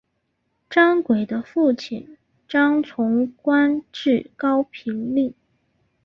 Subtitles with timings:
[0.67, 2.17] 张轨的父亲
[2.47, 5.31] 张崇官至高平令。